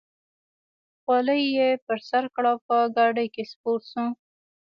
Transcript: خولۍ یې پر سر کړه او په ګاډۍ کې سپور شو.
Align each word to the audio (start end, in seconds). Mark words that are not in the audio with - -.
خولۍ 1.01 1.43
یې 1.57 1.69
پر 1.85 1.99
سر 2.09 2.23
کړه 2.35 2.49
او 2.53 2.57
په 2.67 2.77
ګاډۍ 2.95 3.27
کې 3.33 3.43
سپور 3.51 3.79
شو. 3.91 4.05